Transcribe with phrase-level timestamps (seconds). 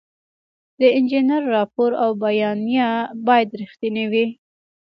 [0.79, 2.89] د انجینر راپور او بیانیه
[3.27, 4.25] باید رښتینې وي.